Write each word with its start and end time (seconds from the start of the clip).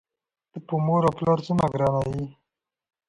ته 0.51 0.59
په 0.67 0.75
مور 0.85 1.03
و 1.07 1.11
پلار 1.17 1.39
څومره 1.47 1.67
ګران 1.73 2.05
یې؟! 2.15 2.25